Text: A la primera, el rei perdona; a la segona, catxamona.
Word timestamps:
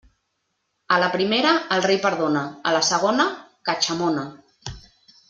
A 0.95 0.97
la 1.03 1.09
primera, 1.15 1.51
el 1.75 1.83
rei 1.87 1.99
perdona; 2.07 2.41
a 2.71 2.75
la 2.79 2.83
segona, 2.91 3.27
catxamona. 3.71 4.25